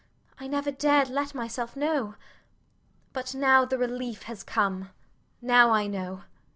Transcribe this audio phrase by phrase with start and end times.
[0.39, 2.15] I never dared let myself know.
[3.13, 4.89] But now the relief has come:
[5.43, 6.23] now I know.